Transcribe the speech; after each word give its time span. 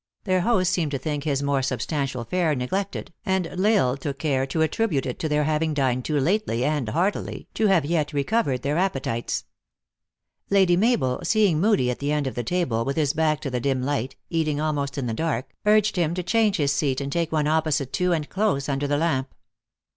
Their 0.23 0.41
host 0.41 0.73
seemed 0.73 0.89
to 0.93 0.97
think 0.97 1.25
his 1.25 1.43
more 1.43 1.61
substantial 1.61 2.23
fare 2.23 2.55
ne 2.55 2.65
glected, 2.67 3.09
and 3.23 3.45
L 3.45 3.63
Isle 3.67 3.97
took 3.97 4.17
care 4.17 4.47
to 4.47 4.63
attribute 4.63 5.05
it 5.05 5.19
to 5.19 5.29
their 5.29 5.43
having 5.43 5.75
dined 5.75 6.05
too 6.05 6.19
lately 6.19 6.65
and 6.65 6.89
heartily, 6.89 7.47
to 7.53 7.67
have 7.67 7.85
yet 7.85 8.11
re 8.11 8.23
covered 8.23 8.63
their 8.63 8.79
appetites. 8.79 9.43
Lady 10.49 10.75
Mabel, 10.75 11.19
seeing 11.23 11.61
Moodie 11.61 11.91
at 11.91 11.99
the 11.99 12.11
end 12.11 12.25
of 12.25 12.33
the 12.33 12.43
table, 12.43 12.83
with 12.83 12.95
his 12.95 13.13
back 13.13 13.41
to 13.41 13.51
the 13.51 13.59
dim 13.59 13.83
light, 13.83 14.15
eating 14.31 14.59
almost 14.59 14.97
in 14.97 15.05
the 15.05 15.13
dark, 15.13 15.53
urged 15.67 15.97
him 15.97 16.15
to 16.15 16.23
change 16.23 16.55
his 16.57 16.71
seat, 16.73 16.99
and 16.99 17.11
take 17.11 17.31
one 17.31 17.45
op 17.45 17.65
posite 17.67 17.91
to 17.91 18.11
and 18.11 18.27
close 18.27 18.67
under 18.67 18.87
the 18.87 18.97
lamp. 18.97 19.35